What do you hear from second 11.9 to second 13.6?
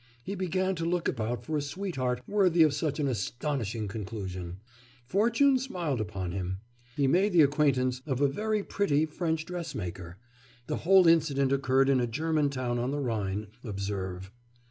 a German town on the Rhine,